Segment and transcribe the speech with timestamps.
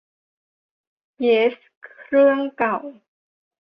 [1.19, 1.55] เยส
[1.85, 2.77] เครื่องเก่า